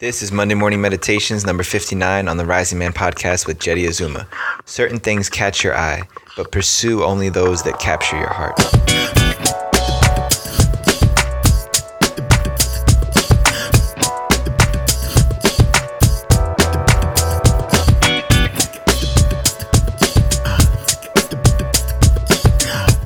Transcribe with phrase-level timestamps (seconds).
[0.00, 4.26] This is Monday Morning Meditations number 59 on the Rising Man podcast with Jeddy Azuma.
[4.64, 6.02] Certain things catch your eye,
[6.36, 8.56] but pursue only those that capture your heart.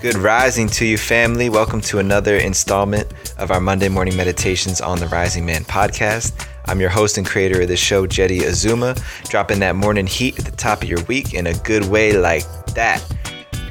[0.01, 1.51] Good rising to you, family.
[1.51, 6.33] Welcome to another installment of our Monday Morning Meditations on the Rising Man podcast.
[6.69, 8.95] I'm your host and creator of the show, Jeddy Azuma,
[9.31, 12.45] dropping that morning heat at the top of your week in a good way like
[12.75, 13.03] that.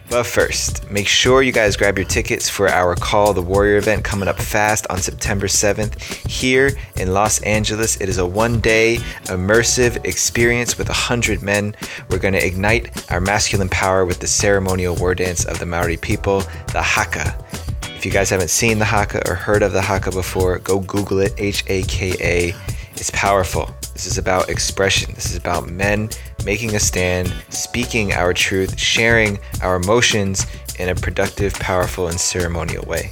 [0.09, 4.03] But first, make sure you guys grab your tickets for our Call the Warrior event
[4.03, 8.01] coming up fast on September 7th here in Los Angeles.
[8.01, 8.95] It is a one day
[9.25, 11.75] immersive experience with 100 men.
[12.09, 15.97] We're going to ignite our masculine power with the ceremonial war dance of the Maori
[15.97, 16.39] people,
[16.71, 17.37] the Haka.
[17.83, 21.19] If you guys haven't seen the Haka or heard of the Haka before, go Google
[21.19, 22.55] it H A K A.
[22.99, 23.69] It's powerful.
[23.93, 25.13] This is about expression.
[25.13, 26.09] This is about men
[26.43, 30.47] making a stand, speaking our truth, sharing our emotions
[30.79, 33.11] in a productive, powerful, and ceremonial way.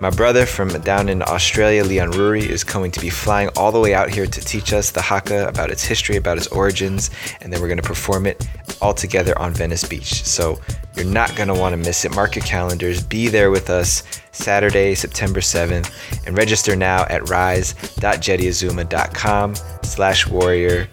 [0.00, 3.80] My brother from down in Australia, Leon Ruri, is going to be flying all the
[3.80, 7.52] way out here to teach us the Haka about its history, about its origins, and
[7.52, 8.48] then we're going to perform it
[8.80, 10.24] all together on Venice Beach.
[10.24, 10.60] So
[10.94, 12.14] you're not going to want to miss it.
[12.14, 13.02] Mark your calendars.
[13.02, 15.92] Be there with us Saturday, September 7th,
[16.28, 20.86] and register now at rise.jeddyazuma.com slash warrior.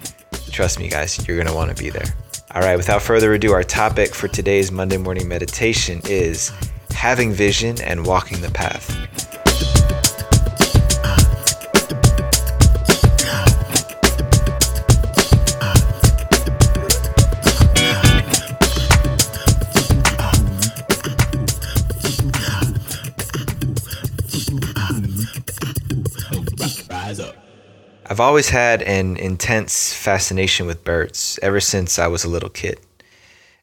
[0.50, 2.08] Trust me, guys, you're going to want to be there.
[2.56, 6.52] All right, without further ado, our topic for today's Monday morning meditation is
[7.06, 8.90] having vision and walking the path.
[28.08, 32.80] I've always had an intense fascination with birds ever since I was a little kid.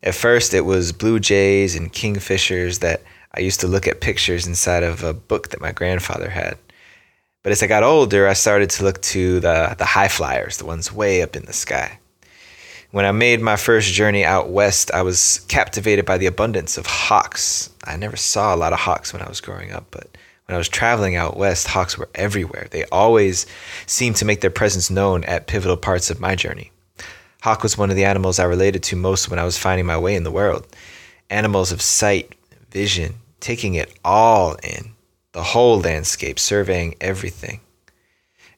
[0.01, 3.03] At first, it was blue jays and kingfishers that
[3.35, 6.59] I used to look at pictures inside of a book that my grandfather had.
[7.43, 10.67] But as I got older, I started to look to the, the high flyers, the
[10.67, 11.99] ones way up in the sky.
[12.93, 16.87] When I made my first journey out west, I was captivated by the abundance of
[16.87, 17.71] hawks.
[17.85, 20.17] I never saw a lot of hawks when I was growing up, but
[20.47, 22.69] when I was traveling out west, hawks were everywhere.
[22.71, 23.47] They always
[23.87, 26.71] seemed to make their presence known at pivotal parts of my journey.
[27.41, 29.99] Hawk was one of the animals I related to most when I was finding my
[29.99, 30.67] way in the world.
[31.31, 32.35] Animals of sight,
[32.73, 34.93] vision, taking it all in,
[35.33, 37.61] the whole landscape, surveying everything.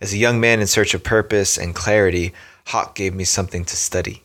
[0.01, 2.33] As a young man in search of purpose and clarity,
[2.67, 4.23] Hawk gave me something to study.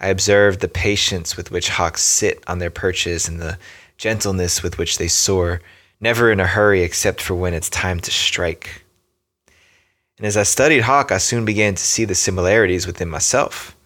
[0.00, 3.58] I observed the patience with which hawks sit on their perches and the
[3.96, 5.60] gentleness with which they soar,
[6.00, 8.84] never in a hurry except for when it's time to strike.
[10.18, 13.76] And as I studied hawk, I soon began to see the similarities within myself.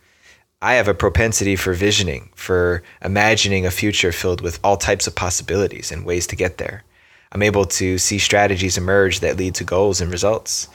[0.66, 5.14] I have a propensity for visioning, for imagining a future filled with all types of
[5.14, 6.82] possibilities and ways to get there.
[7.30, 10.66] I'm able to see strategies emerge that lead to goals and results.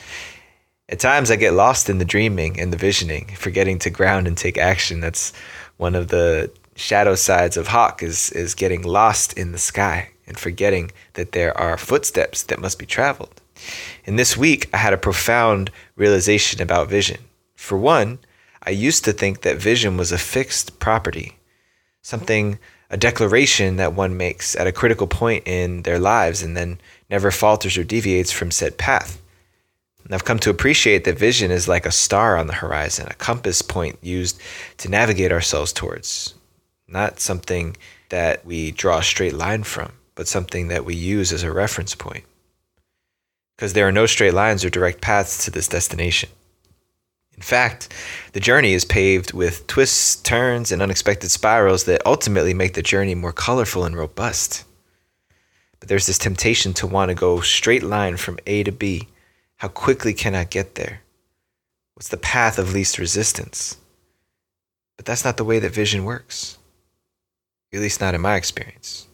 [0.88, 4.38] At times, I get lost in the dreaming and the visioning, forgetting to ground and
[4.38, 5.02] take action.
[5.02, 5.34] That's
[5.76, 10.40] one of the shadow sides of Hawk is, is getting lost in the sky and
[10.40, 13.42] forgetting that there are footsteps that must be traveled.
[14.06, 17.20] And this week, I had a profound realization about vision.
[17.56, 18.20] For one,
[18.64, 21.38] I used to think that vision was a fixed property,
[22.02, 26.80] something, a declaration that one makes at a critical point in their lives and then
[27.10, 29.22] never falters or deviates from said path.
[30.04, 33.14] And I've come to appreciate that vision is like a star on the horizon, a
[33.16, 34.40] compass point used
[34.78, 36.34] to navigate ourselves towards,
[36.88, 37.78] not something
[38.10, 41.96] that we draw a straight line from, but something that we use as a reference
[41.96, 42.26] point.
[43.56, 46.30] Because there are no straight lines or direct paths to this destination.
[47.36, 47.88] In fact,
[48.34, 53.14] the journey is paved with twists, turns, and unexpected spirals that ultimately make the journey
[53.14, 54.64] more colorful and robust.
[55.80, 59.10] But there's this temptation to want to go straight line from A to B.
[59.58, 61.02] How quickly can I get there?
[61.96, 63.78] What's the path of least resistance?
[64.96, 66.58] But that's not the way that vision works.
[67.74, 69.08] At least not in my experience.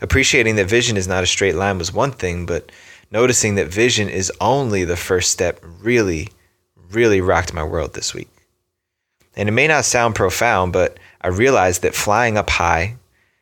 [0.00, 2.72] Appreciating that vision is not a straight line was one thing, but
[3.10, 6.28] noticing that vision is only the first step really
[6.96, 8.28] really rocked my world this week.
[9.36, 12.96] And it may not sound profound, but I realized that flying up high,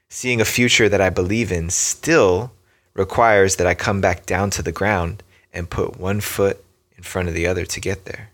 [0.09, 2.53] seeing a future that I believe in, still
[2.95, 5.23] requires that I come back down to the ground
[5.53, 6.65] and put one foot
[6.97, 8.31] in front of the other to get there.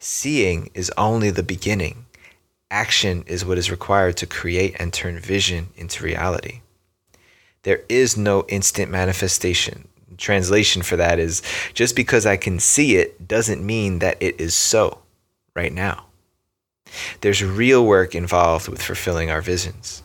[0.00, 2.06] Seeing is only the beginning.
[2.70, 6.60] Action is what is required to create and turn vision into reality.
[7.64, 9.88] There is no instant manifestation.
[10.18, 11.42] Translation for that is
[11.74, 14.98] just because I can see it doesn't mean that it is so
[15.54, 16.06] right now.
[17.20, 20.02] There's real work involved with fulfilling our visions.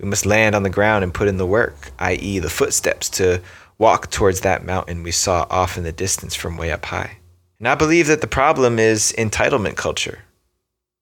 [0.00, 3.42] We must land on the ground and put in the work, i.e., the footsteps to
[3.78, 7.18] walk towards that mountain we saw off in the distance from way up high.
[7.58, 10.20] And I believe that the problem is entitlement culture.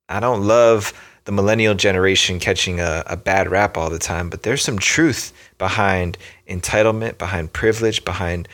[0.08, 0.92] I don't love
[1.24, 5.32] the millennial generation catching a, a bad rap all the time, but there's some truth
[5.58, 6.18] behind
[6.48, 8.48] entitlement, behind privilege, behind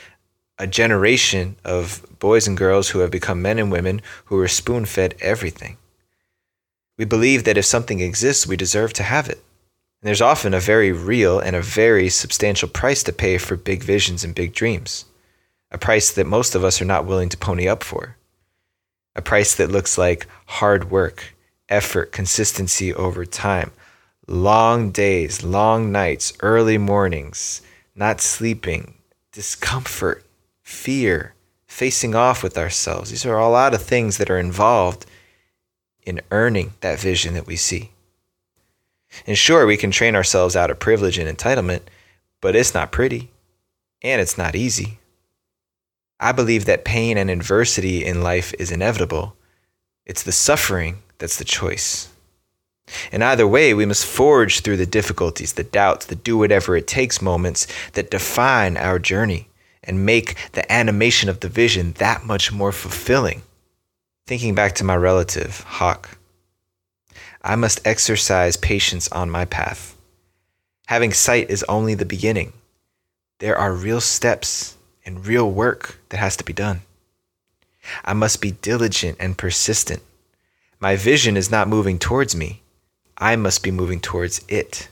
[0.58, 4.84] a generation of boys and girls who have become men and women who are spoon
[4.84, 5.78] fed everything.
[6.98, 9.42] We believe that if something exists, we deserve to have it.
[10.02, 13.82] And there's often a very real and a very substantial price to pay for big
[13.82, 15.06] visions and big dreams.
[15.70, 18.16] A price that most of us are not willing to pony up for.
[19.16, 21.34] A price that looks like hard work,
[21.70, 23.70] effort, consistency over time,
[24.26, 27.62] long days, long nights, early mornings,
[27.94, 28.94] not sleeping,
[29.32, 30.24] discomfort,
[30.62, 31.34] fear,
[31.66, 33.10] facing off with ourselves.
[33.10, 35.06] These are a lot of things that are involved
[36.02, 37.92] in earning that vision that we see.
[39.26, 41.82] And sure, we can train ourselves out of privilege and entitlement,
[42.40, 43.30] but it's not pretty
[44.02, 44.98] and it's not easy.
[46.18, 49.36] I believe that pain and adversity in life is inevitable.
[50.06, 52.08] It's the suffering that's the choice.
[53.12, 56.86] And either way, we must forge through the difficulties, the doubts, the do whatever it
[56.86, 59.48] takes moments that define our journey
[59.84, 63.42] and make the animation of the vision that much more fulfilling.
[64.26, 66.18] Thinking back to my relative, Hawk,
[67.42, 69.96] I must exercise patience on my path.
[70.86, 72.52] Having sight is only the beginning.
[73.38, 76.82] There are real steps and real work that has to be done.
[78.04, 80.02] I must be diligent and persistent.
[80.78, 82.62] My vision is not moving towards me.
[83.18, 84.88] I must be moving towards it.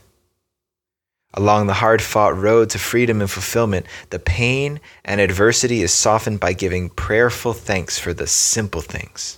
[1.33, 6.39] Along the hard fought road to freedom and fulfillment, the pain and adversity is softened
[6.39, 9.37] by giving prayerful thanks for the simple things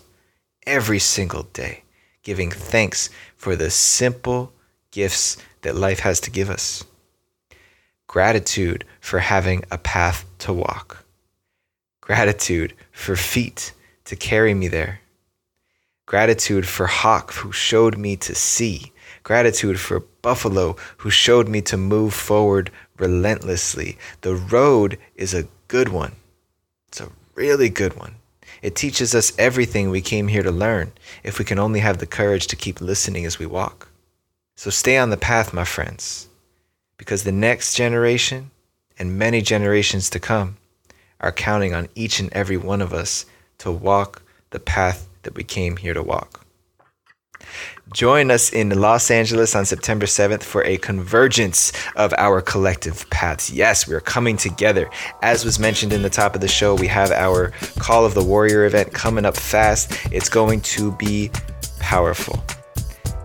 [0.65, 1.83] every single day
[2.23, 4.53] giving thanks for the simple
[4.91, 6.83] gifts that life has to give us.
[8.07, 11.05] Gratitude for having a path to walk.
[12.01, 13.73] Gratitude for feet
[14.05, 15.01] to carry me there.
[16.07, 18.91] Gratitude for Hawk who showed me to see.
[19.23, 23.97] Gratitude for Buffalo who showed me to move forward relentlessly.
[24.21, 26.13] The road is a good one.
[26.87, 28.15] It's a really good one.
[28.61, 30.91] It teaches us everything we came here to learn
[31.23, 33.89] if we can only have the courage to keep listening as we walk.
[34.55, 36.27] So stay on the path, my friends,
[36.97, 38.51] because the next generation
[38.99, 40.57] and many generations to come
[41.21, 43.25] are counting on each and every one of us
[43.59, 46.45] to walk the path that we came here to walk.
[47.93, 53.51] Join us in Los Angeles on September 7th for a convergence of our collective paths.
[53.51, 54.89] Yes, we are coming together.
[55.21, 58.23] As was mentioned in the top of the show, we have our Call of the
[58.23, 59.91] Warrior event coming up fast.
[60.11, 61.31] It's going to be
[61.79, 62.41] powerful.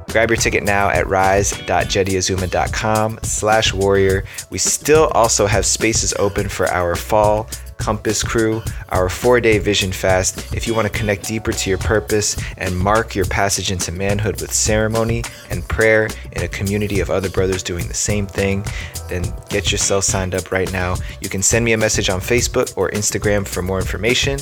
[0.08, 4.24] Grab your ticket now at rise.jeddyazuma.com slash warrior.
[4.50, 9.92] We still also have spaces open for our fall Compass Crew, our four day vision
[9.92, 10.54] fast.
[10.54, 14.40] If you want to connect deeper to your purpose and mark your passage into manhood
[14.40, 18.64] with ceremony and prayer in a community of other brothers doing the same thing,
[19.08, 20.96] then get yourself signed up right now.
[21.20, 24.38] You can send me a message on Facebook or Instagram for more information,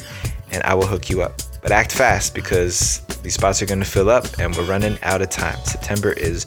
[0.53, 1.41] and I will hook you up.
[1.63, 5.23] But act fast because these spots are going to fill up and we're running out
[5.23, 5.57] of time.
[5.65, 6.45] September is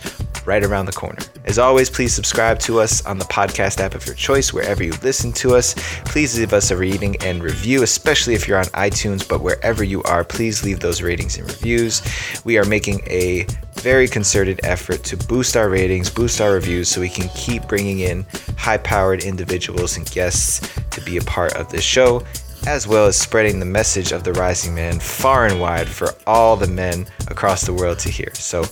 [0.47, 1.19] right around the corner.
[1.43, 4.93] As always, please subscribe to us on the podcast app of your choice, wherever you
[5.03, 5.75] listen to us.
[6.05, 10.01] Please leave us a rating and review, especially if you're on iTunes, but wherever you
[10.03, 12.01] are, please leave those ratings and reviews.
[12.45, 17.01] We are making a very concerted effort to boost our ratings, boost our reviews, so
[17.01, 18.25] we can keep bringing in
[18.57, 22.23] high powered individuals and guests to be a part of this show
[22.65, 26.57] as well as spreading the message of the rising man far and wide for all
[26.57, 28.29] the men across the world to hear.
[28.33, 28.65] So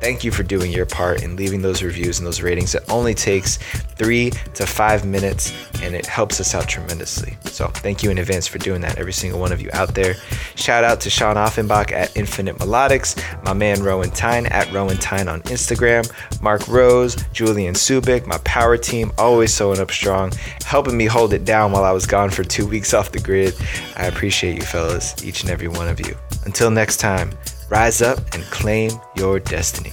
[0.00, 2.74] Thank you for doing your part in leaving those reviews and those ratings.
[2.74, 3.58] It only takes
[3.96, 5.52] three to five minutes
[5.82, 7.36] and it helps us out tremendously.
[7.44, 10.14] So thank you in advance for doing that, every single one of you out there.
[10.54, 15.28] Shout out to Sean Offenbach at Infinite Melodics, my man Rowan Tyne at Rowan Tyne
[15.28, 20.32] on Instagram, Mark Rose, Julian Subic, my power team, always sewing up strong,
[20.64, 23.54] helping me hold it down while I was gone for two weeks off the grid.
[23.96, 26.16] I appreciate you fellas, each and every one of you.
[26.46, 27.32] Until next time,
[27.70, 29.92] Rise up and claim your destiny.